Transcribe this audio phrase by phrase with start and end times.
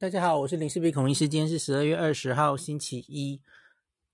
[0.00, 1.28] 大家好，我是林氏璧孔医师。
[1.28, 3.42] 今天是十二月二十号，星期一。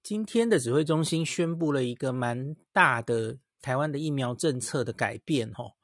[0.03, 5.51] 今天的指挥中心宣布了一个蛮大的台湾的疫苗政策的改变。
[5.59, 5.75] 哦，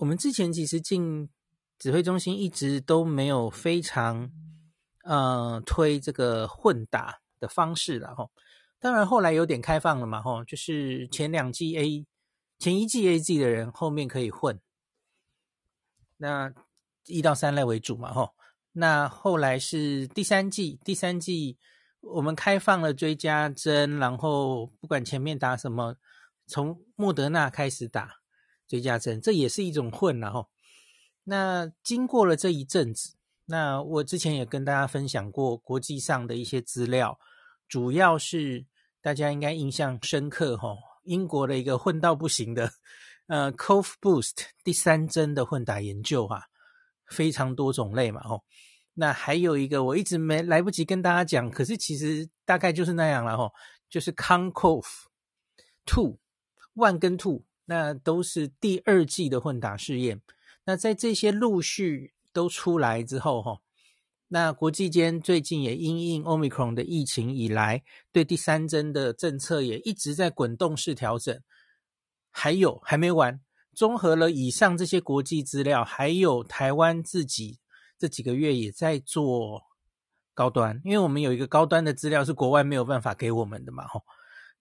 [0.00, 1.28] 我们之前其实进
[1.78, 4.28] 指挥中心一直都没有非常
[5.04, 8.16] 呃推这个混打的方式了。
[8.16, 8.28] 哈，
[8.80, 10.20] 当然后来有点开放了嘛。
[10.20, 12.04] 哈，就是前两剂 A，
[12.58, 14.58] 前一剂 AZ 的人后面可以混。
[16.16, 16.52] 那
[17.04, 18.12] 一到三类为主嘛。
[18.12, 18.32] 哈。
[18.78, 21.56] 那后来是第三季，第三季
[22.02, 25.96] 我们开放了追加针，然后不管前面打什么，
[26.46, 28.16] 从莫德纳开始打
[28.68, 30.46] 追加针，这也是一种混了哈。
[31.24, 33.14] 那经过了这一阵子，
[33.46, 37.18] 那我之前也跟大家分享过国际上的一些资料，
[37.66, 38.66] 主要是
[39.00, 42.70] 大家应该印象深刻哈，英国的一个混到不行的
[43.28, 46.48] 呃 Cov Boost 第三针的混打研究哈。
[47.08, 48.44] 非常多种类嘛，吼，
[48.94, 53.52] 那还有一个我一直没来不及跟大家讲，可是其实大概就是那样了，吼，
[53.88, 54.86] 就是 Concove
[55.84, 56.18] Two
[56.74, 60.20] One 跟 Two，那都是第二季的混打试验。
[60.64, 63.62] 那在这些陆续都出来之后，吼，
[64.28, 71.40] 那国际间最近也因应 Omicron 的疫情以来，对第三针的政策也一直在滚动式调整，
[72.30, 73.40] 还有还没完。
[73.76, 77.58] 综合了以上这些国际资料，还有台湾自己
[77.98, 79.62] 这几个月也在做
[80.32, 84.02] 高端，因为我们有一个高端的资料是国外没有办法给我们的嘛，吼。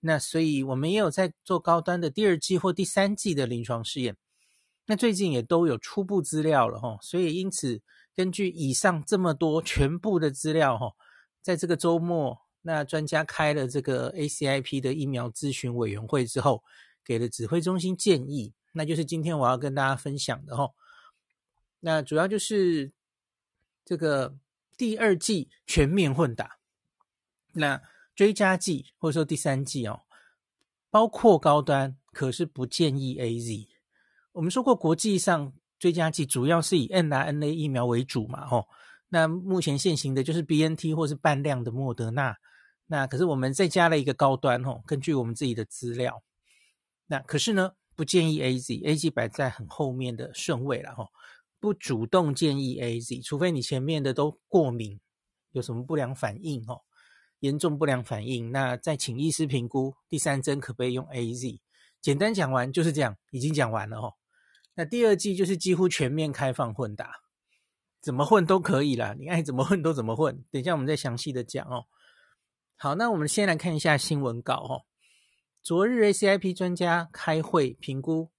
[0.02, 4.18] 那所以我们也有在做高端的第二季或第三季的临床试验。
[4.86, 7.00] 那最近也都有初步资料了，吼。
[7.02, 7.82] 所以因此，
[8.14, 10.92] 根据以上这么多全部的资料，吼，
[11.42, 16.62] 在这个周末，那专家开了这个 ACIP 的疫苗咨询委员会之后，
[17.06, 18.54] 给了指挥中心建议。
[18.76, 20.74] 那就是今天我要跟大家分享的哦，
[21.80, 22.92] 那主要就是
[23.86, 24.36] 这个
[24.78, 26.58] 第二剂全面混打，
[27.54, 27.82] 那
[28.14, 30.02] 追加剂或者说第三剂哦，
[30.90, 33.68] 包括高端，可是不建议 AZ。
[34.34, 38.68] 我们说过国际上追加剂主要是以 mRNA 疫苗为主嘛吼，
[39.08, 42.36] 那目前现行的就是 BNT 或是半量的莫德纳，
[42.88, 46.22] 那可是我们再加了一个高端吼，根据我们自己的资料，
[47.08, 51.08] 那可是呢，不建议 AZ，AZ 摆在很后面的顺位了哈，
[51.60, 55.00] 不主动建议 AZ，除非你前面的都过敏，
[55.52, 56.82] 有什么不良反应哈，
[57.40, 61.60] 严重不良反应，那再请医师评估第三针可不可以用 AZ。
[62.02, 64.14] 简单讲完就是这样，已经讲完了哈。
[64.76, 67.22] 那第二季就是几乎全面开放混打，
[68.02, 70.44] 怎么混都可以啦，你爱怎么混都怎么混。
[70.52, 71.86] 等一下我们再详细的讲哦。
[72.76, 74.82] 好，那我们先来看一下新闻稿哈。
[75.66, 78.30] 昨日 ACIP 专家开会评估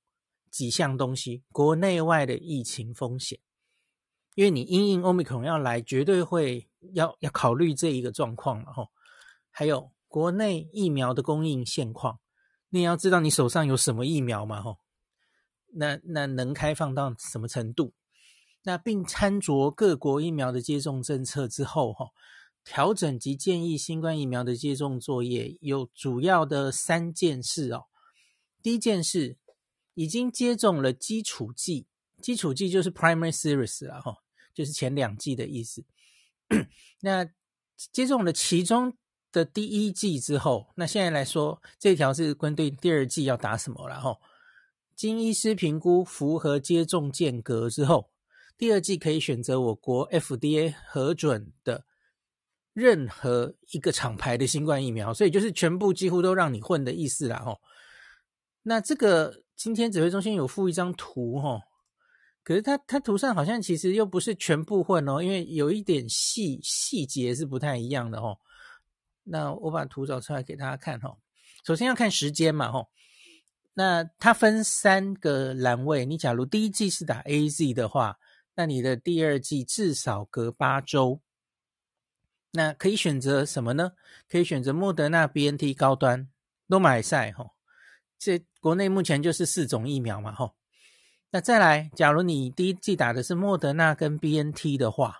[0.49, 3.41] 几项东西，国内外的疫情风险，
[4.37, 8.91] 因为你因应 Omicron 要来，绝对会要要考虑这一个状况了吼。
[9.51, 12.21] 还有国内疫苗的供应现况，
[12.69, 14.79] 你要知道你手上有什么疫苗嘛吼。
[15.75, 17.93] 那那能开放到什么程度？
[18.63, 22.11] 那并参酌各国疫苗的接种政策之后吼。
[22.67, 27.85] 调整及建议新冠疫苗的接种作业有主要的三件事哦。
[28.61, 29.39] 第一件事，
[29.95, 31.87] 已经接种了基础剂，
[32.21, 34.17] 基础剂就是 primary series 了哈，
[34.53, 35.85] 就是前两剂的意思。
[37.01, 37.31] 那
[37.93, 38.97] 接种了其中
[39.31, 44.19] 的第一剂之后，那现在来说，这条是针对第二剂要打什么了哈？
[44.97, 48.11] 经医师评估符合接种间隔之后，
[48.59, 51.87] 第二剂可以选择我国 FDA 核准的。
[52.77, 57.59] 任何一个厂牌的新冠疫苗，所以就是全部几乎都让你混的意思啦，吼。
[58.65, 61.63] 那这个今天指挥中心有附一张图，吼，
[62.45, 68.39] 可是它它图上好像其实又不是全部混哦，因为有一点细细节是不太一样的，吼。
[69.25, 71.19] 那我把图找出来给大家看，吼。
[71.65, 72.91] 首先要看时间嘛，吼。
[73.73, 78.19] 那它分三个栏位，你假如第一季是打 AZ 的话，
[78.55, 81.23] 那你的第二季至少隔八周。
[82.57, 83.93] 那可以选择什么呢？
[84.29, 86.29] 可以选择莫德纳 BNT 高端
[86.69, 87.53] 都买赛吼。
[88.19, 90.57] 这国内目前就是四种疫苗嘛吼。
[91.31, 95.19] 那再来，假如你第一剂打的是莫德纳跟 BNT 的话，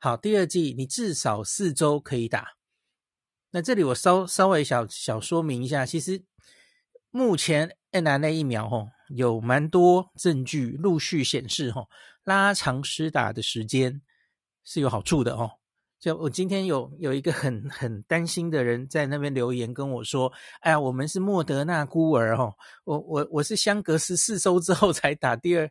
[0.00, 2.56] 好，第二剂你至少四周可以打。
[3.52, 6.24] 那这里我稍稍微小小说明一下，其实
[7.10, 11.88] 目前 mRNA 疫苗吼有蛮多证据陆续显示吼，
[12.24, 14.02] 拉长施打的时间
[14.64, 15.59] 是有好处的吼。
[16.00, 22.54] 就我今天有有一个很很担心的人在那边留言跟我说：“哎呀，我们是莫德纳孤儿哦，
[22.84, 25.70] 我我我是相隔十四周之后才打第二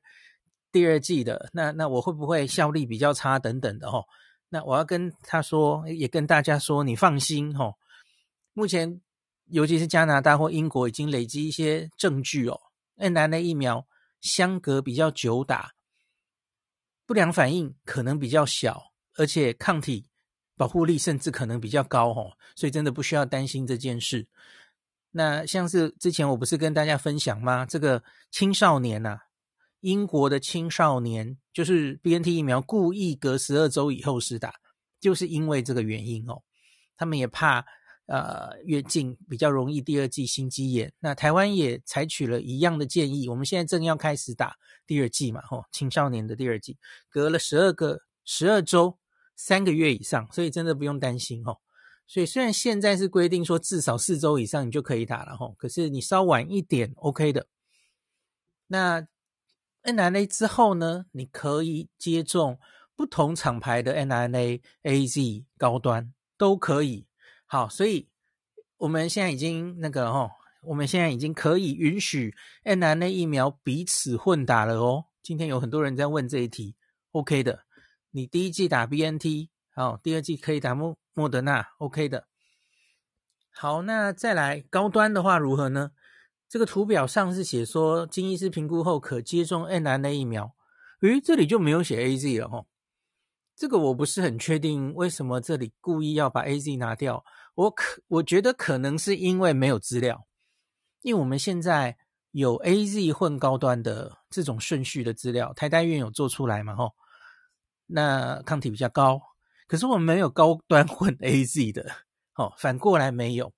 [0.71, 4.05] 第二剂的，那那我会不会效力比较差等等的哦？
[4.49, 7.73] 那我要跟他说，也跟大家说，你放心哦。
[8.53, 9.01] 目前，
[9.45, 12.59] 尤其是加拿大或英国已经累积一些证据哦
[12.97, 13.87] ，mRNA 疫苗
[14.21, 15.71] 相隔比较久打，
[17.07, 20.08] 不良反应可能比较小，而且抗体
[20.59, 24.27] 保护力甚至可能比较高哦，所以真的不需要担心这件事。
[25.09, 27.65] 那像是之前我不是跟大家分享吗？
[27.65, 29.17] 这个青少年呐、
[29.79, 34.53] 英国的青少年就是 BNT 疫苗故意隔十二周以后施打，
[34.99, 36.43] 就是因为这个原因哦。
[36.97, 37.65] 他们也怕
[38.07, 40.91] 呃越境比较容易第二季心肌炎。
[40.99, 44.53] 那台湾也采取了一样的建议，我们现在正要开始打
[44.85, 46.77] 第二季嘛，吼，青少年的第二季，
[47.09, 48.98] 隔了十二个十二周
[49.41, 51.59] 三个月以上，所以真的不用担心哦。
[52.05, 57.47] 所以虽然现在是规定说至少四周以上你就可以打了吼，可是你稍晚一点 OK 的。
[58.67, 59.07] 那
[59.83, 62.59] mRNA 之后呢，你可以接种
[62.97, 67.07] 不同厂牌的 mRNA、AZ 高端都可以。
[67.45, 68.09] 好，所以
[68.75, 70.29] 我们现在已经那个吼，
[70.63, 75.05] 我们现在已经可以允许 mRNA 疫苗彼此混打了哦。
[75.23, 76.75] 今天有很多人在问这一题
[77.11, 77.63] ，OK 的，
[78.11, 80.97] 你第一剂打 BNT，好，第二剂可以打莫。
[81.13, 82.27] 莫德纳，OK 的。
[83.51, 85.91] 好，那再来高端的话如何呢？
[86.47, 90.55] 这个图表上是写说，经医师评估后可接种 mRNA 疫苗。
[91.01, 92.67] 诶，这里就没有写 AZ 了哦。
[93.53, 97.25] 这个我不是很确定，为什么这里故意要把 AZ 拿掉？
[97.55, 100.25] 我可我觉得可能是因为没有资料，
[101.01, 101.97] 因为我们现在
[102.31, 106.73] 有 AZ 混高端的这种顺序的资料，台大院有做出来嘛？
[106.75, 106.93] 吼，
[107.89, 109.21] 那抗体比较高。
[109.67, 111.91] 可是我们没有高端混 AZ 的，
[112.35, 113.53] 哦，反过来没有，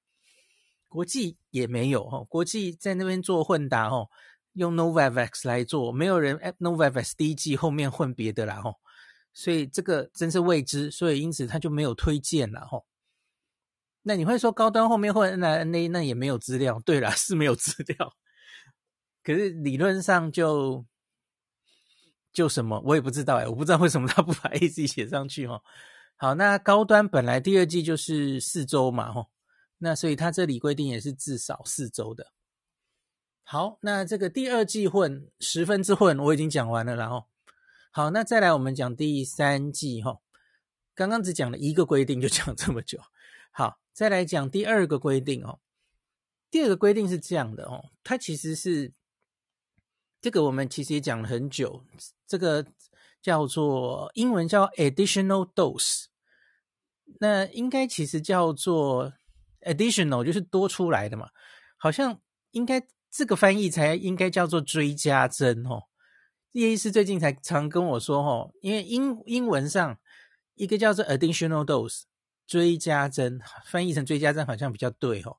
[0.90, 4.10] 国际也没有，哦，国际在那边做混打，哦，
[4.54, 8.76] 用 Novavax 来做，没有人 Novavax 第一剂后面混别的啦，哦，
[9.32, 12.84] 所以这个真是未知，所以因此他就没有推荐了，哦。
[14.04, 18.14] 那你会说高端后面混 N N A 那也没有资料，对啦， 是没有资料，
[19.24, 20.84] 可是理论上就
[22.34, 25.62] 就什么，我也不知道哎，我不知道为什么他不把 AZ 写上去，哦。
[26.16, 29.32] 好，那高端本来第二季就是四周嘛，吼，
[29.80, 32.32] 那所以它这里规定也是至少四周的。
[33.44, 37.26] 好，那这个第二季混十分之混我已经讲完了，然后
[37.92, 40.22] 好，那再来我们讲第三剂，吼，
[40.94, 43.00] 刚刚只讲了一个规定就讲这么久，
[43.52, 45.60] 好，再来讲第二个规定哦。
[46.52, 48.94] 第二个规定是这样的哦，它其实是
[50.22, 51.84] 这个我们其实也讲了很久，
[52.32, 52.66] 这个
[53.22, 56.06] 叫做英文叫 additional dose。
[57.20, 59.12] 那应该其实叫做
[59.64, 61.28] additional，就是多出来的嘛，
[61.76, 65.84] 好像应该这个翻译才应该叫做追加针哦。
[66.54, 70.00] 叶医师最近才常跟我说哦，因为英英文上
[70.56, 72.04] 一个叫做 additional dose，
[72.48, 75.36] 追加针，翻译成追加针好像比较对哦。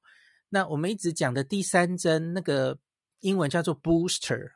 [0.50, 2.79] 那我们一直讲的第三针，那个
[3.21, 4.50] 英文叫做 booster，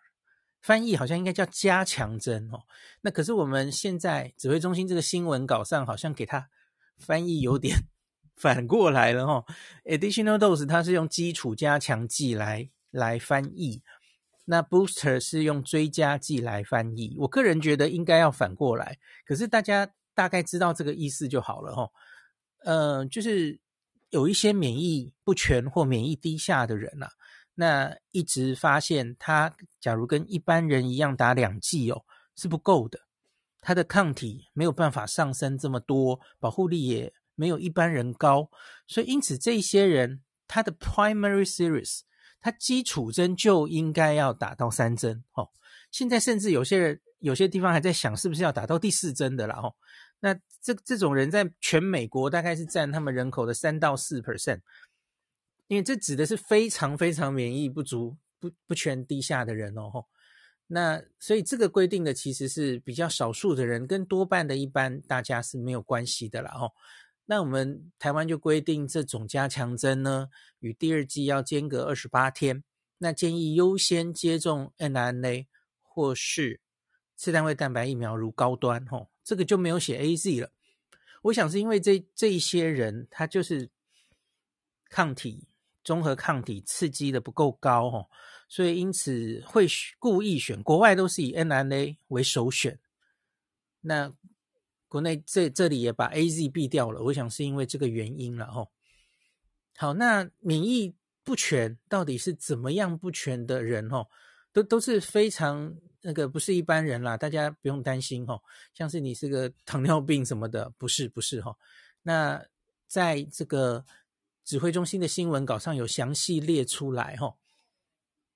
[0.67, 2.59] 翻译好像应该叫加强针哦。
[3.03, 6.49] 那可是我们现在指挥中心这个新闻稿上好像给它。
[6.99, 7.77] 翻译有点
[8.37, 9.45] 反过来了哈
[9.85, 13.83] ，additional dose 它是用基础加强剂来来翻译，
[14.47, 17.15] 那 booster 是用追加剂来翻译。
[17.19, 21.91] 我个人觉得应该要反过来，可是大家大概知道这个意思就好了哈。
[22.65, 23.61] 呃，就是
[24.09, 27.13] 有一些免疫不全或免疫低下的人呐、啊，
[27.57, 32.05] 那一直发现他假如跟一般人一样打两剂哦，
[32.37, 33.01] 是不够的。
[33.61, 38.49] 他的抗体没有办法上升这么多，保护力也没有一般人高，
[38.87, 42.03] 所以因此这些人他的 primary series，
[42.41, 45.51] 他基础针就应该要打到三针哦。
[45.91, 49.75] 现在甚至有些人有些地方还在想是不是要打到第四针的啦哦。
[50.21, 50.33] 那
[50.63, 54.61] 这这种人在全美国大概是占他们人口的三到四 percent，
[55.69, 60.07] 因为这指的是非常非常免疫不足、不不全低下的人哦。
[60.69, 66.73] 那所以这个规定的其实是比较少数的人，跟多半的一般大家是没有关系的啦哦。
[67.27, 70.29] 那我们台湾就规定这种加强针呢，
[70.61, 72.65] 与第二剂要间隔二十八天。
[72.99, 75.47] 那建议优先接种 mRNA
[75.83, 76.61] 或是
[77.15, 79.09] 次单位蛋白疫苗，如高端哦。
[79.23, 80.53] 这个就没有写 AZ 了。
[81.23, 83.71] 我想是因为这这一些人他就是
[84.89, 85.49] 抗体
[85.87, 88.07] 综合抗体刺激的不够高哦。
[88.49, 89.67] 所以因此会
[89.99, 92.79] 故意选，国外都是以 mna 为首选，
[93.81, 94.13] 那
[94.89, 98.71] 国内这这里也把 AZ 避掉了，我想是因为这个原因了吼。
[99.77, 104.07] 好，那免疫不全到底是怎么样不全的人哦？
[104.53, 108.41] 都都是非常那个不是一般人啦，大家不用担心哈。
[108.73, 111.55] 像是你是个糖尿病什么的，不是不是哈。
[112.03, 112.43] 那
[112.87, 113.85] 在这个
[114.47, 117.35] 指挥中心的新闻稿上有详细列出来哈，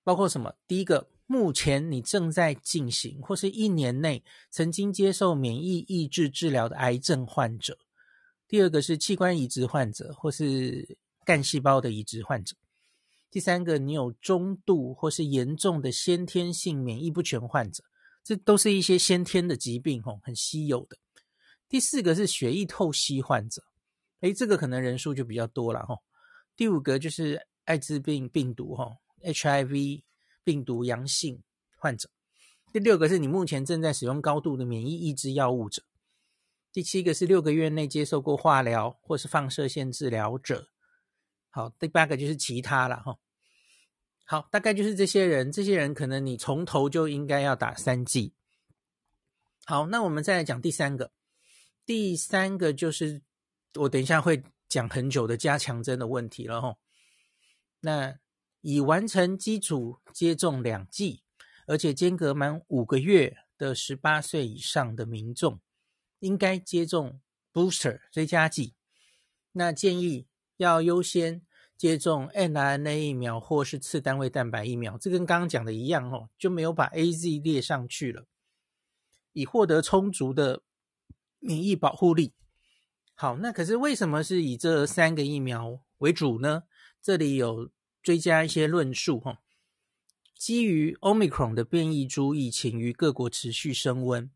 [0.02, 0.57] 包括什么？
[0.67, 7.75] 第一个，目前你正在进行或是一年内曾经接受免疫抑制治疗的癌症患者；
[8.49, 12.57] 第二个是器官移植患者或是干细胞的移植患者。
[13.31, 17.85] 第三个，你有中度或是严重的先天性免疫不全患者，
[18.25, 20.99] 这都是一些先天的疾病，吼，很稀有的。
[21.69, 23.62] 第四个是血液透析患者，
[24.21, 25.99] 诶，这个可能人数就比较多了，吼。
[26.57, 30.03] 第五个就是艾滋病病毒，吼，HIV
[30.45, 31.43] 病毒阳性
[31.77, 32.09] 患者。
[32.73, 35.83] 第六个是你目前正在使用高度的免疫抑制药物者。
[36.73, 40.69] 第七个是六个月内接受过化疗或是放射线治疗者。
[41.49, 43.19] 好，第八个就是其他了哈。
[44.25, 48.35] 好，大概就是这些人，这些人可能你从头就应该要打三剂。
[49.65, 51.11] 好，那我们再来讲第三个，
[51.85, 53.23] 第三个就是
[53.75, 56.77] 我等一下会讲很久的加强针的问题了哈。
[57.81, 58.19] 那
[58.61, 61.23] 已完成基础接种两剂，
[61.67, 65.61] 而且间隔满五个月的十八岁以上的民众，
[66.19, 67.21] 应该接种
[67.53, 68.75] booster 追加剂。
[69.53, 70.27] 那建议。
[70.61, 71.41] 要优先
[71.75, 78.27] 接种 mRNA 疫苗或是次单位蛋白疫苗，这跟刚刚讲的一样哦，就没有把 AZ 列上去了，
[79.33, 80.61] 以获得充足的
[81.39, 82.35] 免疫保护力。
[83.21, 86.62] 好，那可是为什么是以这三个疫苗为主呢？
[87.03, 87.71] 这里有
[88.03, 89.43] 追加一些论述哈，
[90.39, 94.31] 基于 Omicron 的变异株疫情于各国持续升温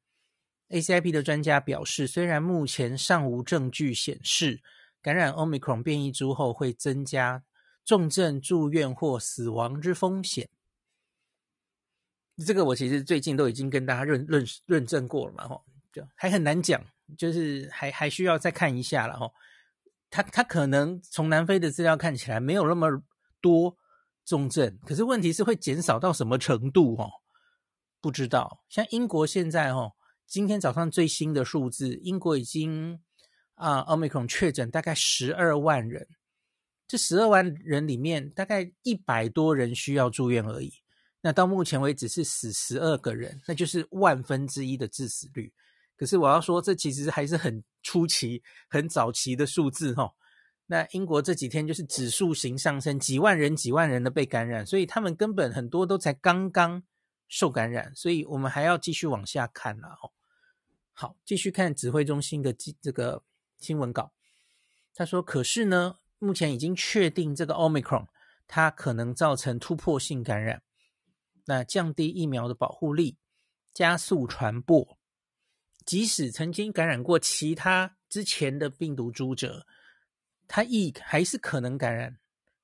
[0.69, 4.61] ，ACIP 的专家表示，虽然目前尚无证据显示。
[5.01, 7.43] 感染 Omicron 变异株后会增加
[7.87, 10.51] 重症住院或死亡之风险。
[12.47, 16.85] 这个我其实最近都已经跟大家认认认证过了嘛，吼，就还很难讲，
[17.17, 19.33] 就是还还需要再看一下了，吼。
[20.11, 23.03] 他他可能从南非的资料看起来没有那么
[23.41, 23.77] 多
[24.25, 27.11] 重症，可是问题是会减少到什么程度，哦？
[28.01, 28.65] 不知道。
[28.69, 29.93] 像英国现在，哦，
[30.27, 33.01] 今天早上最新的数字，英国已经。
[33.57, 36.09] 啊，奥密克戎确诊大概十二万人，
[36.89, 40.73] 这十二万人里面大概一百多人需要住院而已。
[41.21, 45.53] 那到目前为止是死十二个人，那就是万分之一的致死率。
[45.97, 50.15] 可是我要说，这其实还是很初期、很早期的数字哈。
[50.67, 56.83] 那英国这几天就是指数型上升，几万人、几万人的被感染，所以他们根本很多都才刚刚
[57.29, 60.13] 受感染，所以我们还要继续往下看了哦。
[60.93, 63.23] 好，继续看指挥中心的这个。
[63.57, 64.13] 新闻稿，
[64.95, 68.09] 他说：“可是呢，目前已经确定这个 Omicron
[68.47, 70.61] 它可能造成突破性感染，
[71.47, 73.17] 那降低疫苗的保护力，
[73.73, 74.99] 加速传播。
[75.85, 79.67] 即使曾经感染过其他之前的病毒株者，
[80.47, 82.17] 他亦还是可能感染，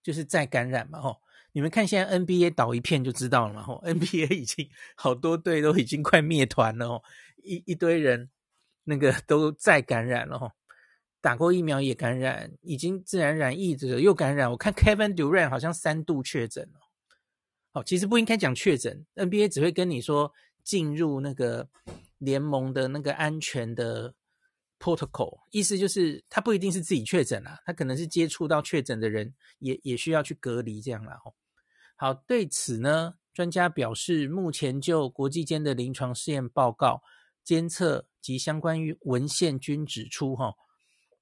[0.02, 1.00] 就是再感染嘛。
[1.00, 1.20] 吼，
[1.52, 3.62] 你们看现在 NBA 倒一片就知道了嘛。
[3.62, 6.88] 吼，NBA 已经好多队都已经快灭团了。
[6.88, 7.04] 吼，
[7.42, 8.30] 一一堆人
[8.84, 10.38] 那个都再感染了。
[10.38, 10.52] 吼。”
[11.22, 14.50] 打过疫苗也感染，已经自然染疫者又感染。
[14.50, 16.80] 我看 Kevin Durant 好像三度确诊了。
[17.72, 20.32] 好，其实不应该讲确诊，NBA 只会跟你说
[20.64, 21.68] 进入那个
[22.20, 24.14] 联盟的那个安全的
[24.78, 31.18] protocol，意思就是他不一定是自己确诊啦，他可能是接触到确诊的人，也也需要去隔离这样啦。
[31.96, 37.02] 好，对此呢，专家表示，目前就国际间的临床试验报告、
[37.42, 40.54] 监测及相关于文献均指出，哈。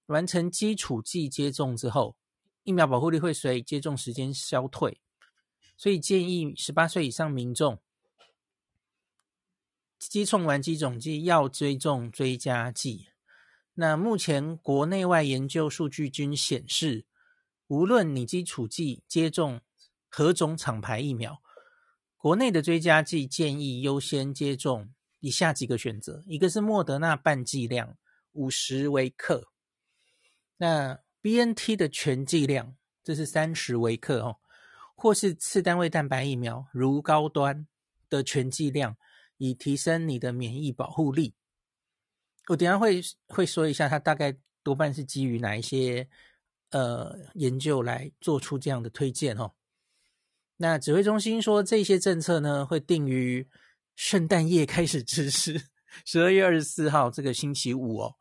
[0.06, 2.16] 完成基础剂接种之后，
[2.62, 5.00] 疫苗保护力会随接种时间消退，
[5.76, 7.78] 所以建议十八岁以上民众
[9.98, 13.08] 接种完基种剂要追踪追加剂。
[13.74, 17.06] 那目前国内外研究数据均显示，
[17.66, 19.60] 无论你基础剂接种
[20.08, 21.40] 何种厂牌疫苗，
[22.16, 27.96] 国内的追加剂建议优先接种以下几个选择：一个是莫德纳半剂量
[28.32, 29.48] 五十微克。
[30.56, 34.36] 那 BNT 的全剂量，这是三十微克哦，
[34.96, 37.66] 或是次单位蛋白疫苗，如高端
[38.08, 38.96] 的全剂量，
[39.38, 41.34] 以提升你的免疫保护力。
[42.48, 46.08] 我等下会会说一下，它大概多半是基于哪一些
[46.70, 49.52] 呃研究来做出这样的推荐哦。
[50.56, 53.48] 那指挥中心说，这些政策呢会定于
[53.94, 55.68] 圣诞夜开始实施，
[56.04, 58.16] 十二月二十四号这个星期五哦。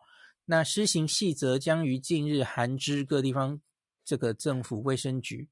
[0.46, 3.60] 那施行细则将于近日函知各地方
[4.06, 5.50] 这个政府卫生局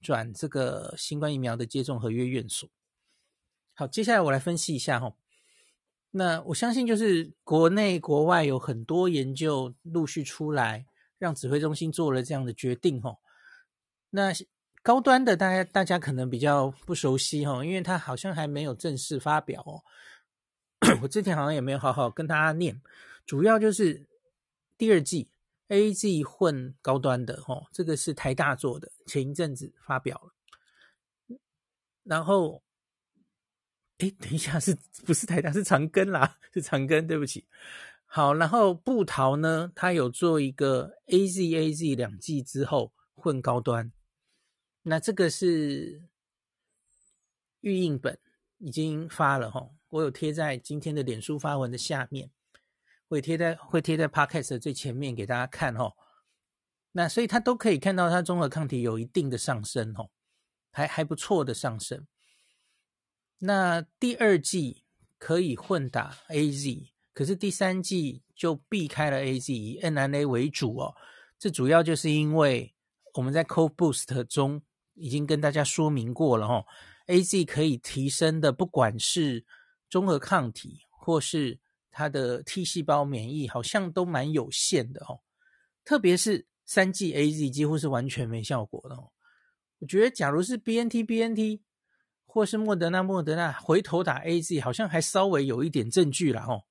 [0.00, 2.68] 转这个新冠疫苗的接种合约院所。
[3.78, 5.14] 好，接下来我来分析一下哈。
[6.12, 10.86] 那我相信就是国内国外有很多研究陆续出来，
[11.18, 13.18] 让指挥中心做了这样的决定哈。
[14.08, 14.32] 那
[14.82, 19.84] 高端的大家大家可能比较不熟悉哈，因为它好像还没有正式发表哦。
[21.02, 22.80] 我之前好像也没有好好跟大家念，
[23.26, 24.06] 主要就是
[24.78, 25.28] 第二季
[25.68, 30.18] A G 混高端的哈，这个是台大做的，前一阵子发表
[31.28, 31.36] 了，
[32.04, 32.62] 然后。
[33.98, 34.76] 哎，等一下，是
[35.06, 35.50] 不是台大？
[35.50, 37.46] 是长庚啦，是长庚，对不起。
[38.04, 43.90] 好，然后布桃呢，他有做一个 AZAZ 两剂之后混高端，
[44.82, 46.02] 那这个是
[47.60, 48.18] 预印本
[48.58, 52.30] 已经发了哈，我有贴在今天的脸书发文的下面，
[53.08, 55.92] 会贴在会贴在 Podcast 的最前面给大家看哈。
[56.92, 60.08] 那所以他都可以看到，它综合抗体有一定的上升哈，
[60.70, 62.06] 还还不错的上升。
[63.38, 64.84] 那第二剂
[65.18, 70.94] 可以混打 AZ，可是第三剂就避开了 AZ，以 mRNA 为主哦。
[71.38, 72.74] 这主要就是因为
[73.12, 74.62] 我们在 Co Boost 中
[74.94, 76.64] 已经跟大家说明过了、哦
[77.08, 79.44] ，AZ 可以提升的，不管是
[79.90, 85.20] 综合抗体或是它的 T 细胞免疫，好像都蛮有限的哦。
[85.84, 89.12] 特别是三剂 AZ 几乎是完全没效果的哦。
[89.80, 91.60] 我觉得假如是 BNT BNT。
[92.36, 96.64] 或是莫德纳，莫德纳回头打 AZ，好像还稍微有一点证据了哦，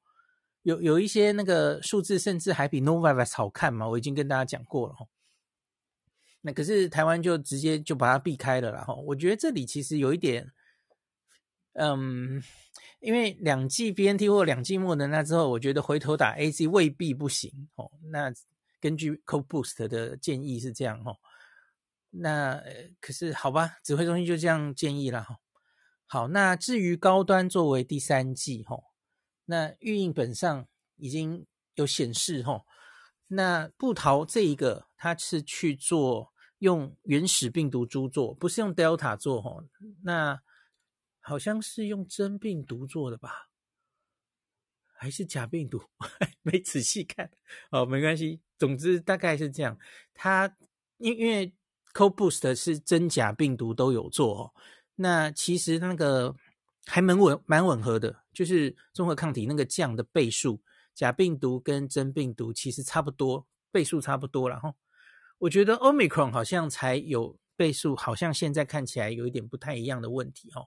[0.62, 5.07] 有有一些那个数字，甚至还比 Novavax 好看嘛，我已经跟大家讲过了哦。
[6.41, 9.01] 那可是台湾就直接就把它避开了啦吼。
[9.07, 10.51] 我觉得这里其实有一点，
[11.74, 12.43] 嗯，
[13.00, 17.91] 因为两剂 BNT 或两剂莫德纳之后，我觉得回头打 AZ 未必不行哦。
[18.12, 18.31] 那
[18.79, 21.17] 根据 Co Boost 的建议是这样哦。
[22.12, 22.62] 那
[23.01, 25.39] 可是好吧，指挥中心就这样建议了哈。
[26.07, 28.85] 好，那至于高端作为第三季吼，
[29.45, 32.65] 那预印本上已经有显示吼，
[33.27, 39.63] 那布桃这一个它是去做用原始病毒株做，不是用 Delta 做吼，
[40.03, 40.41] 那
[41.19, 43.49] 好像是用真病毒做的吧？
[44.97, 45.82] 还是假病毒？
[46.43, 47.30] 没仔细看，
[47.71, 49.77] 哦，没关系，总之大概是这样。
[50.13, 50.56] 它
[50.97, 51.53] 因因为
[51.93, 54.53] CoBoost 是真假病毒都有做哦。
[54.97, 56.34] 那其实那个
[56.86, 60.62] 还蛮吻蛮吻合的，就是中和抗体那个降的倍数，
[60.93, 64.73] 假病毒跟真病毒其实差不多，倍数差不多了哈。
[65.39, 70.65] 我觉得 Omicron 好像才有倍数，好像现在看起来有一点不太一样的问题哈。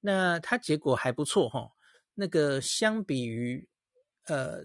[0.00, 1.70] 那它结果还不错哈。
[2.14, 3.68] 那个相比于
[4.24, 4.64] 呃，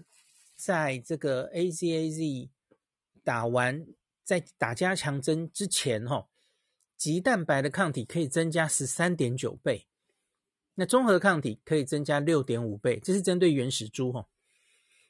[0.56, 2.50] 在这个 AZAZ
[3.22, 3.86] 打完
[4.24, 6.26] 在打加强针之前哈。
[7.02, 9.88] 棘蛋白的抗体可以增加十三点九倍，
[10.76, 14.28] 那中和抗体可以增加六点五倍，这是针对原始株哈。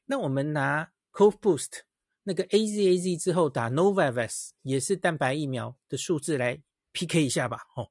[0.07, 1.81] 那我们拿 Cov Boost
[2.23, 7.59] 那个 AZAZ 之后打 Novavax 也是蛋白疫苗的数字来 PK 一下吧。
[7.77, 7.91] 哦，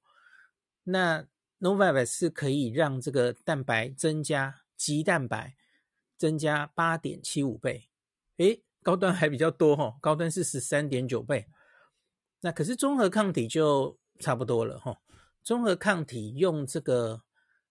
[0.85, 1.27] 那
[1.59, 5.55] Novavax 是可以让这个蛋白增加棘蛋白
[6.17, 7.87] 增加八点七五倍，
[8.37, 11.45] 诶，高端还比较多哈，高端是十三点九倍。
[12.41, 14.99] 那可是中和抗体就差不多了哈，
[15.43, 17.21] 中和抗体用这个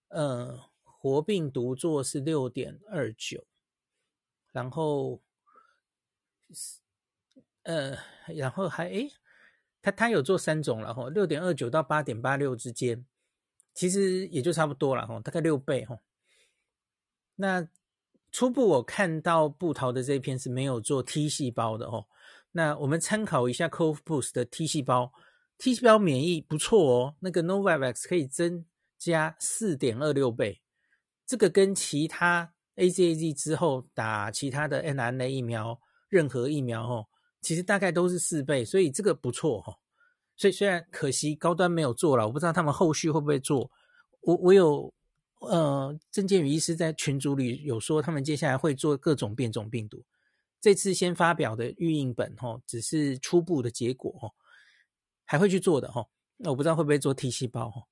[0.09, 3.45] 呃活病毒做是六点二九，
[4.53, 5.21] 然后
[7.65, 9.11] 呃然后还诶，
[9.83, 13.05] 它它有做三种了哈，六点二九到八点八六之间，
[13.75, 15.99] 其实也就差不多了哈，大概六倍哈。
[17.35, 17.69] 那
[18.31, 22.07] 初步我看到布桃的这一篇是没有做 T 细胞的哦。
[22.53, 25.13] 那我们参考一下 Cov Boost 的 T 细胞
[25.59, 27.15] ，T 细胞免疫不错哦。
[27.21, 28.65] 那个 Novavax 可以增
[28.99, 30.61] 加四点二六倍，
[31.27, 37.07] 这个跟其他 AZAZ 之后打其他的 mRNA 疫苗，任何疫苗哦，
[37.41, 39.75] 其实大概都是四倍，所以这个不错哈。
[40.37, 43.71] 所以虽然可惜高端没有做了，我不知道他们后续会不会做。
[44.23, 44.93] 我我有
[45.41, 50.03] 呃，郑建宇医师在群组里有说，他们接下来会做各种变种病毒。
[50.61, 54.31] 这次先发表的预印本哈，只是初步的结果哈，
[55.25, 56.07] 还会去做的哈。
[56.37, 57.83] 那我不知道会不会做 T 细胞哈。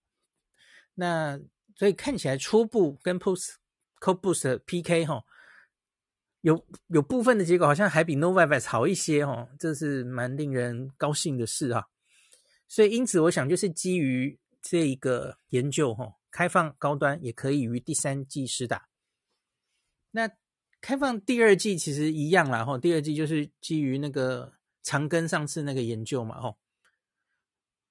[0.95, 1.41] 那
[1.75, 3.55] 所以看起来初步跟 Post
[4.01, 5.25] Cov Boost PK 哈，
[6.43, 11.87] 有有部分的结果好像还比 Novavax 好一些哈，这是蛮令人高兴的事啊。
[12.67, 18.89] 所以因此我想就是基于这一个研究哈，开放高端也可以于第三季施打。
[20.11, 20.31] 那。
[20.81, 26.57] 开放第二季其实一样啦，吼，第二季就是基于那个长庚上次那个研究嘛，吼，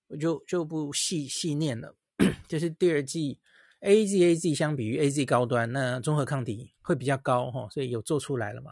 [0.08, 1.95] 我就就不细细念了。
[2.47, 3.39] 就是第二季
[3.82, 8.71] AZ AZ 相比于 AZ 高端，那综合抗体会比较高哈，所以有做出来了嘛。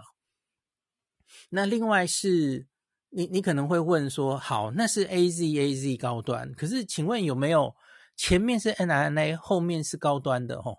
[1.49, 2.65] 那另外是
[3.09, 7.75] 你你可能会问说，好，那是 AZ AZ 高端，可是请问有没有
[8.15, 10.73] 前面是 N R N A 后面是高端的哈？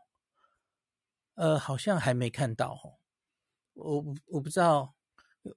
[1.34, 2.90] 呃，好像还没看到哈，
[3.76, 4.92] 我我不知道，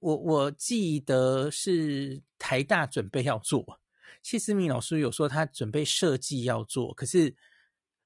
[0.00, 3.80] 我我记得是台大准备要做，
[4.22, 7.34] 谢思明老师有说他准备设计要做，可是。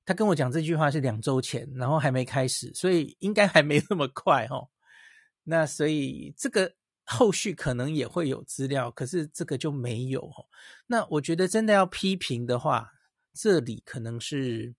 [0.07, 4.69] 他跟我讲这句话是两周前，然后还没开始，所以应该还没那么快哦。
[5.45, 6.75] 那所以这个
[7.05, 10.45] 后续可能也会有资料，可是这个就没有哦。
[10.87, 12.93] 那我觉得真的要批评的话，
[13.33, 14.75] 这里可能是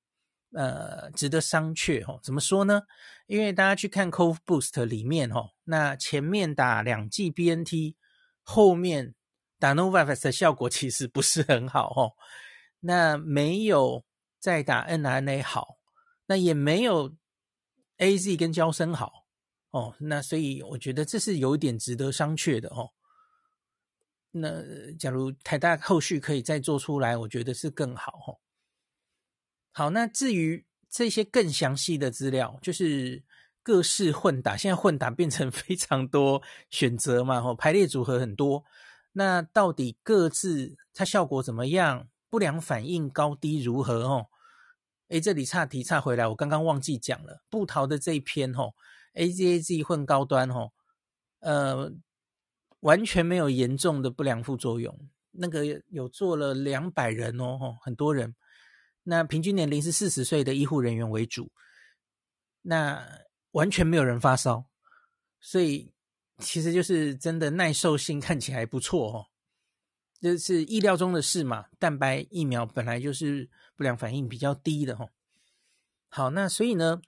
[0.55, 2.19] 呃值得商榷哦。
[2.23, 2.81] 怎么说呢？
[3.27, 7.95] 因为大家去看 Cov Boost 里面哦，那前面打两剂 BNT，
[8.41, 9.13] 后面
[9.59, 12.13] 打 Novavax 的效果其实不是很好哦。
[12.79, 14.03] 那没有。
[14.37, 15.79] 再打 N R N A 好，
[16.27, 17.15] 那也没有
[17.97, 19.25] AZ 跟娇生好
[19.71, 22.91] 哦，那所以我觉得这是有一点值得商榷的哦。
[24.29, 28.37] 那假如台大后续可以再做出来，我觉得是更好哦。
[29.77, 33.21] 好，那至于这些更详细的资料，就是
[33.61, 38.63] 各式混打，现在混打变成 非常多选择嘛，哦，排列组合很多，
[39.11, 42.07] 那到底各自它效果怎么样？
[42.29, 44.03] 不良反应高低如何？
[44.05, 44.27] 哦。
[45.09, 48.73] 哎，这里岔题岔回来，我刚刚忘记讲了，布桃的这一篇吼
[49.15, 50.71] ，AZAZ 混高端吼，
[51.41, 51.91] 呃，
[52.79, 54.97] 完全没有严重的不良副作用，
[55.31, 58.33] 那个有做了两百人哦，吼，很多人，
[59.07, 61.51] 那平均年龄是四十岁的医护人员为主，
[62.63, 63.07] 那
[63.51, 64.65] 完全没有人发烧，
[65.39, 65.93] 所以
[66.39, 69.27] 其实就是真的耐受性看起来不错哦。
[70.19, 75.11] 这是意料中的事嘛，蛋白疫苗本来就是不良反应比较低的吼。
[76.09, 76.99] 好，那所以呢，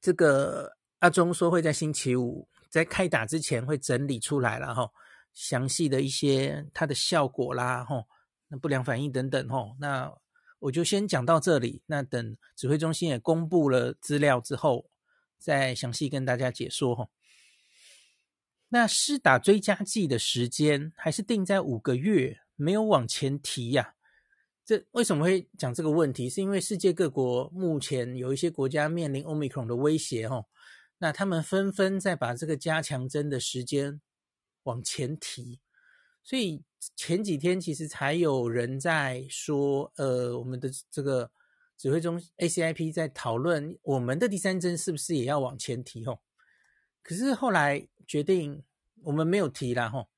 [0.00, 4.92] 这个阿中说会在星期五在开打之前会整理出来了哈，
[5.32, 8.06] 详细的一些它的效果啦吼，
[8.46, 9.74] 那不良反应等等吼。
[9.80, 10.14] 那
[10.60, 14.90] 我就先讲到这里，那等指挥中心也公布了资料之后，
[15.38, 17.08] 再详细跟大家解说哈。
[18.68, 23.94] 那施打追加剂的时间还是定在五个月，没有往前提呀、
[24.64, 26.28] 这为什么会讲这个问题？
[26.28, 30.44] 是因为世界各国目前有一些国家面临 Omicron 的威胁哦，
[30.98, 34.02] 那他们纷纷在把这个加强针的时间
[34.64, 35.60] 往前提，
[36.28, 36.62] 所以
[36.96, 41.30] 前几天其实才有人在说，呃，我们的这个
[41.78, 46.18] 指挥中 ACIP 在讨论我们的第三针是不是也要往前提哦。
[47.02, 47.88] 可是后来。
[48.08, 48.64] 决定
[49.02, 50.08] 我们没有提了哈，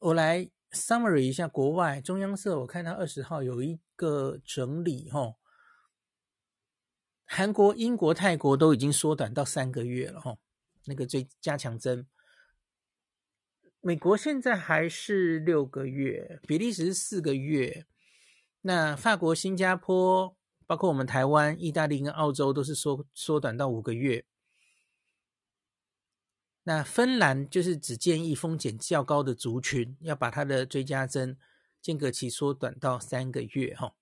[0.00, 5.36] 我来 summary 一下国外中央社，我看到二十号有一个整理哈，
[7.24, 10.36] 韩国、英国、泰国都已经缩短到三个月了哈，
[10.86, 12.04] 那个最加强针，
[13.80, 17.86] 美国现在还是六个月，比利时是四个月，
[18.62, 20.36] 那法国、新加坡，
[20.66, 24.24] 包括我们台湾、意大利跟澳洲都是缩缩短到五个月。
[26.64, 31.38] 那芬兰就是只建议风险较高的族群要把它的追加针
[31.80, 33.94] 间隔期缩短到三个月哈。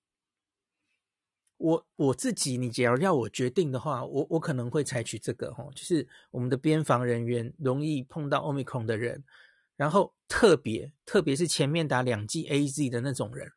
[1.57, 9.23] 我我自己，你只要要我决定的话，我我可能会采取这个哈，就是我们的边防人员容易碰到 Omicron 的人，
[9.75, 13.51] 然后特别特别是前面打两剂 AZ 的那种人，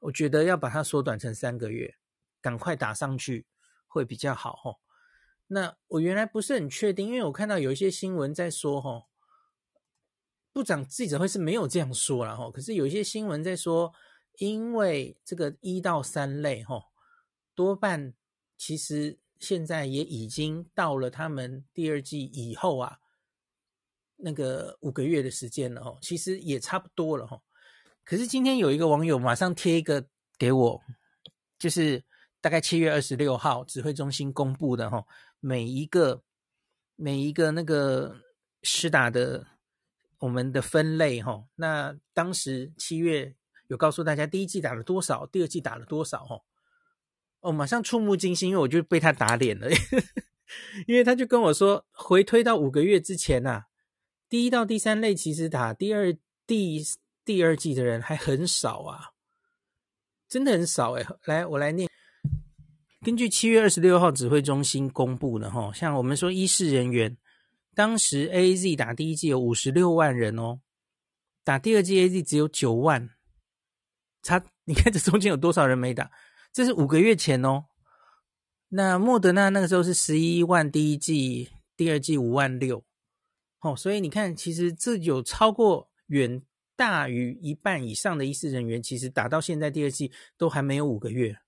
[0.00, 1.96] 我觉得要把它缩短成三个月，
[2.40, 3.46] 赶快打上去
[3.86, 4.76] 会比较好哦。
[5.46, 9.06] 那我原来不是很确定，因为我看到有一些新闻在说，哈，
[10.52, 12.50] 部长记者会是没有这样说了，哈。
[12.50, 13.94] 可是有一些新闻在说，
[14.38, 16.82] 因为这个一到三类，哈，
[17.54, 18.12] 多半
[18.58, 22.98] 其实现在也已经到了他们第二季以后啊，
[24.18, 27.40] 那个五个月的时间了，哈，其实也差不多了，哈。
[28.04, 30.82] 可是今天有一个网友马上贴一个给我，
[31.58, 32.04] 就是
[32.40, 35.04] 大概七月二十六号指挥中心公布的，哈。
[35.40, 36.24] 每一个
[36.96, 38.16] 每一个那个
[38.64, 39.46] 施打的
[40.18, 43.36] 我们的分类哈，那当时七月
[43.68, 46.40] 有告诉大家第一季打了多少，第二季打了多少哈，
[47.38, 49.68] 哦，马上触目惊心，因为我就被他打脸了，
[50.88, 53.66] 因为他就跟我说，回推到五个月之前呐，
[54.28, 56.84] 第一到第三类其实打第二第
[57.24, 59.12] 第二季的人还很少啊，
[60.28, 61.88] 真的很少诶，来我来念。
[63.02, 67.16] 根据七月二十六号指挥中心公布的哈，像我们说医事人员，
[67.74, 70.60] 当时 AZ 打第一季有五十六万人哦，
[71.44, 73.08] 打第二季 AZ 只有九万，
[74.22, 76.10] 差你看这中间有多少人没打？
[76.52, 77.66] 这是五个月前哦，
[78.68, 82.84] 那莫德纳那个时候是十一万第一季，第二季五万六，
[83.60, 86.42] 哦，所以你看，其实这有超过远
[86.76, 91.38] 大于一半以上的医师人员，其实打到现在第二剂都还没有五个月。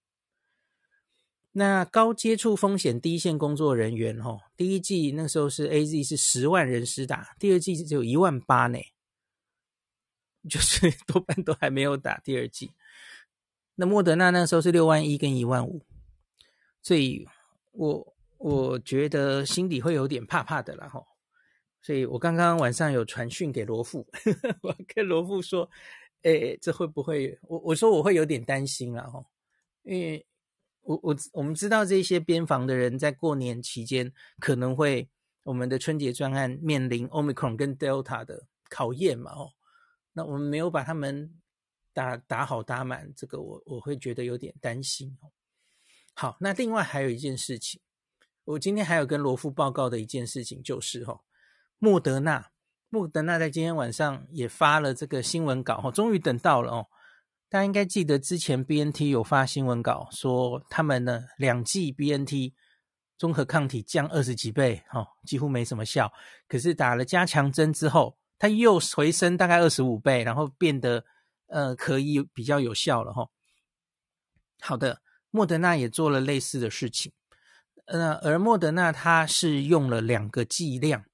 [1.53, 8.79] 那高接触风险第一线工作人员，哦，第一季那时候是 AZ 是十万人施打，第二季只有一万八呢，
[10.49, 12.73] 就是多半都还没有打第二剂。
[13.75, 15.85] 那莫德纳那时候是六万一跟一万五。
[16.83, 17.27] 所以
[17.73, 21.07] 我我觉得心里会有点怕怕的啦吼，
[21.83, 24.07] 所以我刚刚晚上有传讯给罗富，
[24.63, 25.69] 我跟罗富说，
[26.23, 27.39] 诶，这会不会？
[27.43, 29.25] 我我说我会有点担心啦吼，
[29.83, 30.27] 因为
[30.83, 35.09] 我我我们知道这些边防的人在过年期间可能会
[35.43, 39.53] 我们的春节专案面临 Omicron 跟 Delta 的考验嘛哦，
[40.13, 41.35] 那我们没有把他们
[41.95, 45.33] 打打好打满，这个我我会觉得有点担心哦。
[46.13, 47.81] 好，那另外还有一件事情，
[48.45, 51.19] 我今天还有跟罗富报告的一件事情就是哈，
[51.81, 52.51] 莫德纳，
[52.89, 56.87] 莫德纳在今天晚上也发了这个新闻稿哈，终于等到了哦。
[57.49, 62.55] 大家应该记得之前 BNT 有发新闻稿说他们呢两剂 BNT
[63.19, 66.13] 综合抗体降二十几倍哈，几乎没什么效，
[66.47, 71.05] 可是打了加强针之后，它又回升大概二十五倍，然后变得
[71.49, 73.27] 呃可以比较有效了哈。
[74.61, 75.03] 好的。
[75.33, 77.13] 莫德纳也做了类似的事情，
[77.85, 81.05] 呃，而莫德纳它是用了两个剂量，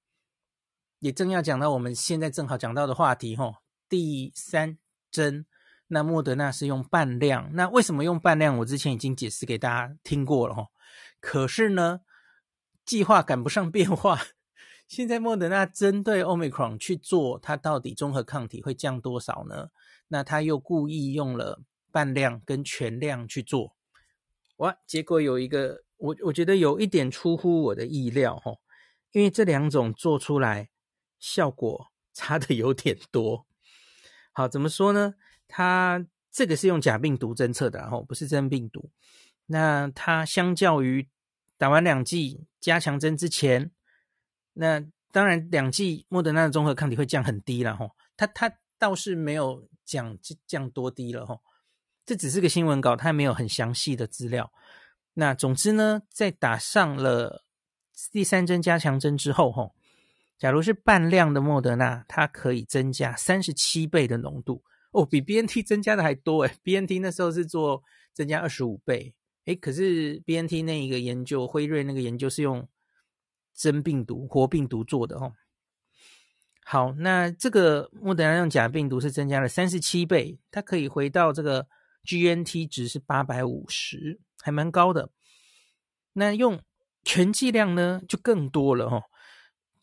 [0.99, 3.57] 也正要讲到我们现在正好讲到的话题吼，
[3.89, 4.79] 第三
[5.11, 5.47] 针，
[5.89, 8.59] 那莫德纳是用半量，那为什么用半量？
[8.59, 10.69] 我之前已经解释给大家听过了吼，
[11.21, 12.01] 可是呢，
[12.85, 14.21] 计划赶不上变化，
[14.89, 19.69] 现在莫德纳针对 Omicron 去做，它到底综合抗体会降多少呢？
[20.09, 23.77] 那他又故意用了半量跟全量去做。
[24.59, 28.53] 哇，结果有一个，我我觉得有一点出乎我的意料哈，
[29.11, 30.69] 因为这两种做出来
[31.27, 33.45] 效果 差的有点多。
[34.33, 35.15] 好，怎么说呢？
[35.49, 38.91] 它这个是用假病毒侦测的，然后不是真病毒。
[39.47, 41.09] 那它相较于
[41.59, 43.73] 打完两剂加强针之前，
[44.53, 47.91] 那当然两剂莫德纳的综合抗体会降很低了哈。
[48.17, 51.41] 它它倒是没有降降多低了哈。
[52.05, 54.53] 这只是个新闻稿，它没有很详细的资料。
[55.15, 57.45] 那总之呢，在打上了
[58.13, 59.75] 第三针加强针之后，吼，
[60.39, 66.55] 假如是半量的莫德纳，它可以增加三十七倍的浓度哦，比 BNT 增加的还多诶。
[66.63, 69.15] BNT 那时候是做增加二十五倍，
[69.47, 72.69] 诶，可是 BNT 那一个研究，辉瑞那个研究是用
[73.55, 75.33] 真病毒、活病毒做的，哦。
[76.65, 81.67] 好，那这个莫德纳用假病毒是增加了三十七倍，它可以回到这个。
[82.09, 85.11] GNT 值是八百五十，还蛮高的。
[86.13, 86.63] 那用
[87.03, 89.03] 全剂量呢，就更多了、哦。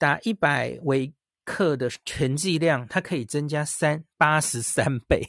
[0.04, 1.14] 打一百微
[1.46, 5.26] 克的全剂量，它可以增加三八十三倍，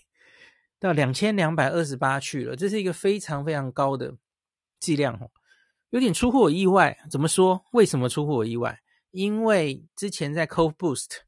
[0.81, 2.57] 到两千两百二十八去了。
[2.57, 4.17] 这是一个非常非常高的
[4.81, 5.31] 剂量哦，
[5.91, 6.99] 有点出乎我意外。
[7.09, 7.65] 怎么说？
[7.71, 8.81] 为什么出乎我意外？
[9.13, 11.19] 因为之前在 Cove Boost，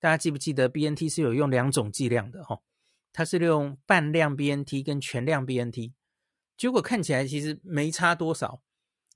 [0.00, 2.62] 大家记不记得 BNT 是有用两种剂量的哈、哦？
[3.12, 5.92] 它是利用半量 BNT 跟全量 BNT，
[6.56, 8.60] 结果看起来其实没差多少，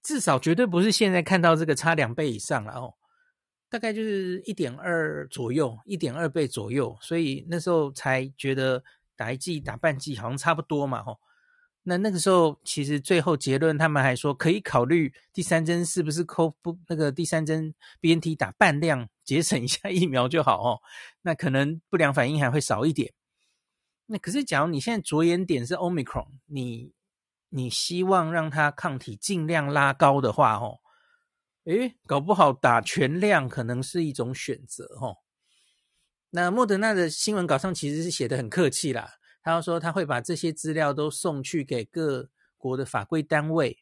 [0.04, 2.94] 至少绝对不是现在看到这个差两倍以上了哦，
[3.72, 8.84] 大概就是一点二左右，一点二倍左右，所以那时候才觉得
[9.16, 11.18] 打一剂打半剂好像差不多嘛吼。
[11.84, 20.82] 那那个时候其实最后结论他们还说可以考虑第三针是不是扣不那个第三针 BNT 打半量，节省一下疫苗就好哦，
[21.22, 23.14] 那可能不良反应还会少一点。
[24.04, 26.92] 那可是，假如你现在着眼点是 Omicron，你
[27.48, 30.80] 你希望让它抗体尽量拉高的话，哦，
[31.64, 35.18] 诶，搞不好打全量可能是一种选择，哦。
[36.30, 43.78] 那莫德纳的新闻稿上其实是写的很客气啦，他说他会把这些资料都送去给各国的法规单位，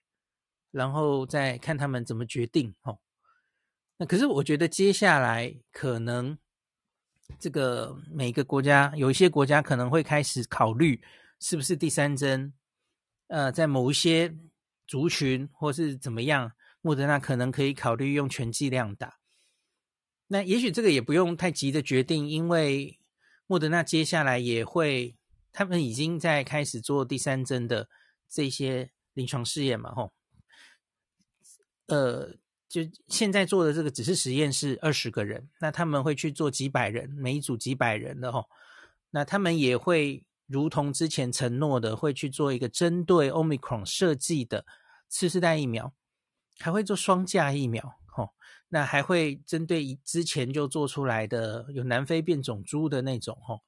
[0.70, 2.98] 然后再看他们怎么决定，哦。
[3.96, 6.38] 那可是我觉得接下来可能。
[7.38, 11.00] 这个每个国家有一些国家可能会开始考虑
[11.38, 12.52] 是不是第三针，
[13.28, 14.34] 呃，在某一些
[14.84, 19.18] 族群或是怎么样，莫德纳可能可以考虑用全剂量打。
[20.28, 22.98] 那也许这个也不用太急的决定，因为
[23.46, 25.16] 莫德纳接下来也会，
[25.52, 27.88] 他们已经在开始做第三针的
[28.28, 30.12] 这些临床试验嘛，吼，
[31.86, 32.36] 呃。
[32.70, 38.48] 就现在做的这个只是实验室二十个人，那他们会去做几百人，每一组几百人的吼，
[39.10, 44.64] 那他们也会如同之前承诺的，会去做一个针对 Omicron 设计的
[45.08, 45.92] 次世代疫苗。
[46.60, 47.82] 还会做双价疫苗，
[48.16, 48.30] 哦，
[48.68, 53.60] 那还会针对之前就做出来的有南非变种株的那种，哦，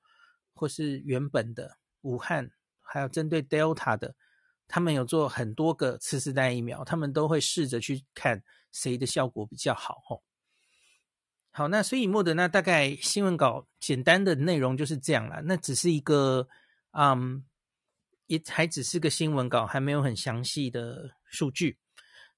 [0.54, 2.50] 或是原本的武汉，
[2.82, 4.14] 还有针对 Delta 的，
[4.68, 10.20] 他们有做很多个次世代疫苗，他们都会试着去看谁的效果比较好，哦。
[11.54, 16.48] 好，那所以莫德纳大概新闻稿简单的内容就是这样啦，那只是一个，
[16.92, 17.44] 嗯，
[18.26, 21.78] 也还只是个新闻稿，还没有很详细的数据。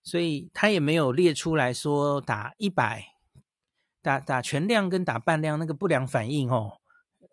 [0.04, 3.06] 所以他也没有列出来说打一百，
[4.02, 6.78] 打打全量跟打半量那个不良反应哦，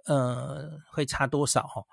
[0.05, 1.85] 呃，会差多少哦？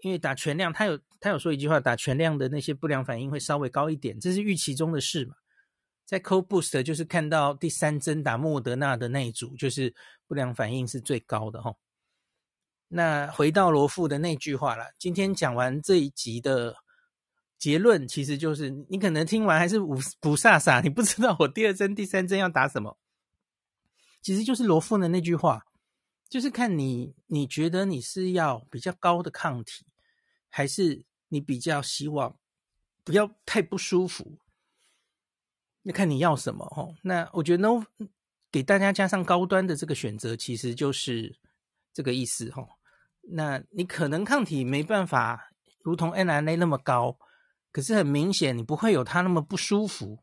[0.00, 5.36] 因为打全量，他有他有说一句话，打全量的那些不良反应会稍微高一点，这是预期中的事嘛。
[6.04, 9.94] 在 Co Boost 就是看到第三针打莫德纳的那一组，就是
[10.28, 11.76] 不良反应是最高的哈、哦。
[12.88, 16.76] 那回到罗富的那句话了，今天讲完这一集的。
[17.60, 22.96] 结论其实就是，你可能听完还是五不飒飒，你不知道我第二针、第三针要打什么。
[24.22, 25.66] 其实就是罗富的那句话，
[26.30, 29.84] 就是看你你觉得你是要比较高的抗体，
[30.48, 32.34] 还是你比较希望
[33.04, 34.38] 不要太不舒服。
[35.82, 36.96] 那看你要什么哦。
[37.02, 37.84] 那我觉得 No
[38.50, 41.38] 给大家加上高端的这个选择，其实就是
[41.92, 42.66] 这个意思哦。
[43.20, 47.18] 那你可能抗体没办法如同 mRNA 那么高。
[47.72, 50.18] 可是很明显，你不会有他那么不舒服。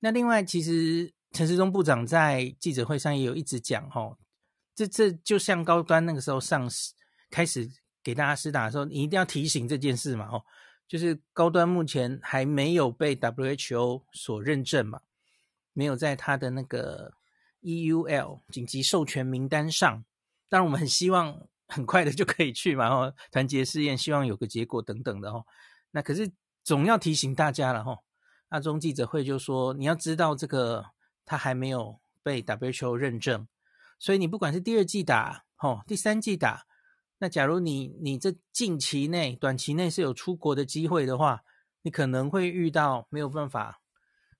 [0.00, 4.18] 那另外，其实陈时中部长在记者会上也有一直讲，哦，
[4.74, 6.92] 这这就像高端那个时候上市
[7.30, 7.70] 开始
[8.02, 10.42] 给大家施打的时候，你一定要提醒这件事嘛，哦，
[10.88, 15.00] 就是高端目前还没有被 WHO 所认证嘛，
[15.72, 17.12] 没有在他的那个
[17.62, 20.04] EUL 紧急授权名单上。
[20.48, 25.44] 当然，我们很希望很快的就可以去嘛，哦，团结试验，希望有个结果等等的，哦。
[25.92, 26.30] 那可是
[26.62, 27.98] 总要提醒大家了哈，
[28.48, 30.84] 阿中记者会就说，你要知道这个
[31.24, 33.48] 他还没有被 WHO 认证，
[33.98, 36.66] 所以你不管是第二季打，吼，第三季打，
[37.18, 41.42] 那假如你你这近期内、短期内是有出国的机会的话，
[41.82, 43.80] 你可能会遇到没有办法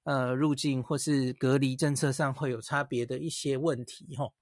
[0.04, 4.34] 呃入境或是隔离政策上会有差别的一些问题，吼。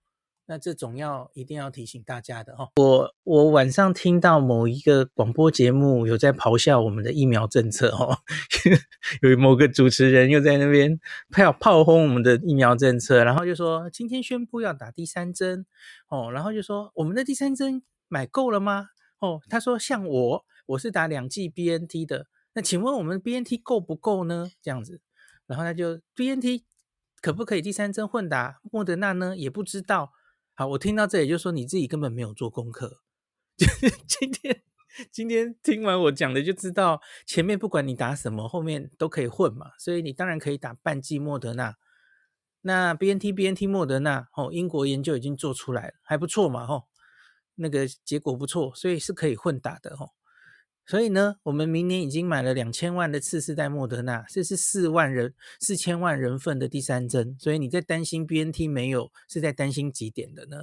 [0.50, 8.20] 那这总要一定要提醒大家的哈，我我晚上听到某一个广播节目有在咆哮我们的疫苗政策哈，
[9.20, 10.98] 有某个主持人又在那边
[11.30, 15.66] 炮炮轰我们的疫苗政策，然后就说今天宣布要打第三针
[16.08, 18.88] 哦，然后就说我们的第三针买够了吗？
[19.18, 24.50] 哦，他说像我我是打两剂 BNT 的，那请问我们 BNT 够不够呢？
[24.62, 25.02] 这样子，
[25.46, 26.62] 然后他就 BNT
[27.20, 29.37] 可不可以第三针混打莫德纳呢？
[29.37, 30.14] 也不知道。
[30.58, 33.00] 好，我听到这里就说你自己根本没有做功课。
[34.08, 34.64] 今天
[35.12, 39.70] 今天听完我讲的就知道，前面不管你打什么，后面都可以混嘛。
[39.78, 41.76] 所以你当然可以打半剂莫德纳。
[42.62, 46.88] 那 BNT BNT 莫德纳，哦，英国研究已经做出来了，还不错嘛，吼，
[47.54, 50.10] 那个结果不错，所以是可以混打的，吼。
[50.88, 57.37] 所以呢，我们明年已经买了两千万的次世代莫德纳，这是四万人、四千万人份的第三针。
[57.38, 60.62] 所以你在担心 BNT 没有，是在担心几点的呢？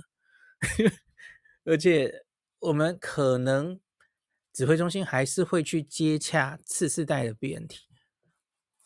[1.64, 2.26] 而且
[2.58, 3.80] 我们可能
[4.52, 7.76] 指挥中心还是会去接洽次世代的 BNT，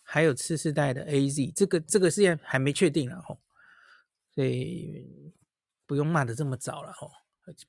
[0.04, 3.40] 还有次世代的 AZ，这个这个现在还没确定了吼，
[4.36, 5.32] 所以
[5.86, 7.10] 不用骂得这么早了吼，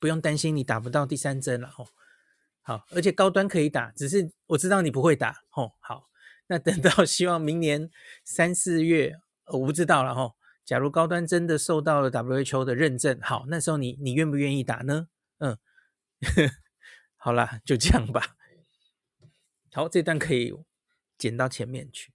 [0.00, 1.86] 不用担心你打不到第三针了吼。
[2.62, 5.72] 好，而且高端可以打，只是我知道你不会打，吼。
[5.80, 6.08] 好，
[6.46, 7.90] 那等到 希望明年
[8.24, 10.36] 三四月，我不知道了，吼。
[10.64, 15.08] 假如高端真的受到了 WHO 的认证，好，那时候你你愿不愿意打呢？
[15.38, 15.58] 嗯，
[17.16, 18.36] 好啦，就这样吧。
[19.72, 20.54] 好，这段可以
[21.18, 22.12] 剪到前面去，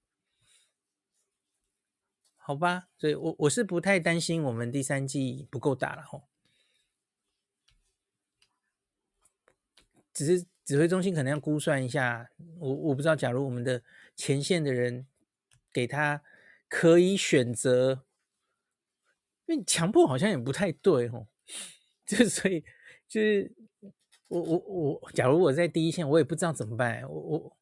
[2.37, 2.87] 好吧？
[2.97, 6.29] 所以我我是不太担心我们第三季不够打了，吼。
[10.15, 12.27] 只是指挥中心可能要估算一下，
[12.59, 13.83] 我我不知道，假如我们的
[14.15, 15.05] 前线的人
[15.71, 16.23] 给他
[16.67, 18.05] 可以选择，
[19.45, 21.27] 因为强迫好像也不太对哦，
[22.07, 22.63] 就所以
[23.07, 23.51] 就是
[24.29, 27.03] 我我我，假如我在第一线，我也不知道怎么办。
[27.03, 27.57] 我我，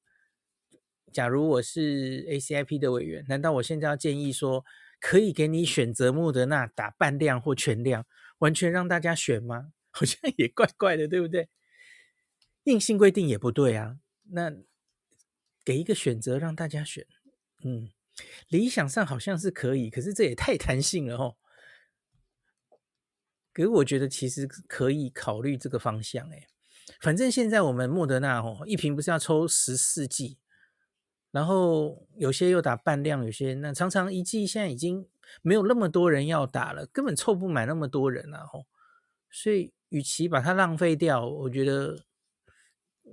[1.11, 4.63] 假如我是 ACIP 的委员，难道我现在要建议说，
[5.01, 8.05] 可以给你选择莫德纳打半量或全量，
[8.37, 9.73] 完全让大家选吗？
[9.91, 11.49] 好像也怪怪的，对不对？
[12.65, 13.97] 硬性规定也不对啊，
[14.29, 14.51] 那
[15.65, 17.05] 给一个选择让大家选，
[17.63, 17.89] 嗯，
[18.47, 21.35] 理想上好像是可以，可是这也太弹性了哦。
[23.51, 26.47] 可是我觉得其实可以考虑这个方向诶，
[26.99, 30.39] 反正现在我们莫德纳哦，一瓶不是要抽十四剂，
[31.31, 35.07] 然后有些又打半量，有些那常常一剂现在已经
[35.41, 38.65] 没有那么多人要打了，根本凑不满那么多人了吼。
[39.29, 42.05] 所以，与其把它浪费掉，我觉得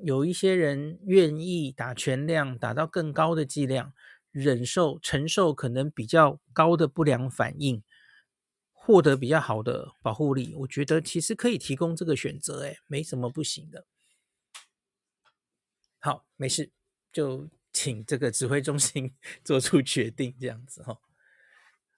[0.03, 3.93] 有一些人愿意打全量，打到更高的剂量，
[4.31, 7.83] 忍受承受可能比较高的不良反应，
[8.73, 13.85] 获得比较好的保护力，我觉得其实可以提供这个选择，诶，没什么不行的。
[15.99, 16.71] 好，没事，
[17.13, 19.13] 就请这个指挥中心
[19.45, 20.99] 做出决定，这样子哈。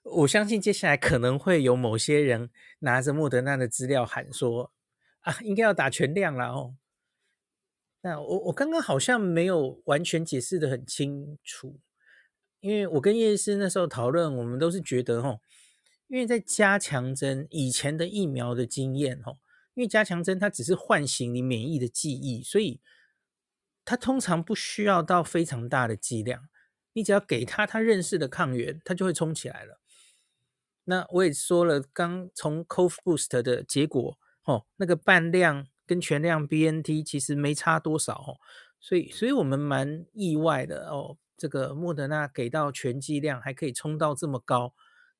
[0.03, 4.73] 我相信接下来可能会有某些人拿着莫德纳的资料喊说
[5.21, 6.75] 啊，应该要打全量了哦。
[8.05, 11.79] 那我我刚刚好像没有完全解释的很清楚，
[12.59, 15.39] 因为我跟叶医师那时候讨论，我们都是觉得哦，
[16.07, 19.37] 因为在加强针以前的疫苗的经验哦，
[19.73, 22.81] 因为加强针它只是唤醒你免疫的记忆，所以
[23.85, 26.49] 它通常不需要到非常大的剂量，
[26.91, 29.79] 你只要给它它认识的抗原，它就会冲起来了。
[30.83, 38.39] 那我也说了，刚从 Cov Boost 的结果，哦，那个半量跟全量 BNT 其实没差多少，哦，
[38.79, 41.17] 所以，所以我们蛮意外的哦。
[41.37, 44.73] 这个莫德纳给到全剂量还可以冲到这么高，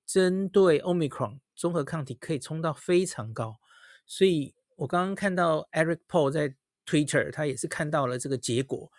[0.06, 3.60] 针对 Omicron 综合抗体可以冲到非常高，
[4.06, 6.56] 所以我刚刚看到 Eric Paul 在
[6.86, 8.92] Twitter，他也是看到了这个结果，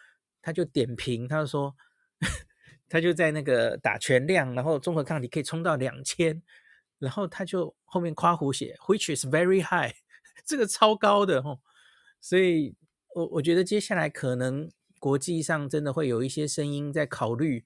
[0.43, 1.75] 他就点评，他就说。
[2.87, 6.41] 他就在那个打全量，然后综合抗体可以冲到两千，
[6.99, 9.93] 然后他就后面夸胡写，which is very high，
[10.45, 11.61] 这个超高的哦，
[12.21, 12.77] 所以
[13.15, 17.65] 我我觉得接下来可能国际上真的会有一些声音在考虑，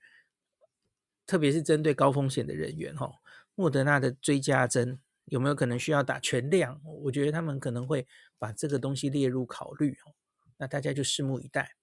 [1.26, 3.12] 特别是针对高风险的人员哈，
[3.54, 6.80] 莫德纳的追加针有没有可能需要打全量？
[6.84, 8.06] 我觉得他们可能会
[8.38, 10.14] 把这个东西列入考虑哦，
[10.56, 11.76] 那大家就拭目以待。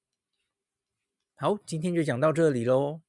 [1.36, 3.02] 好，今天就讲到这里喽。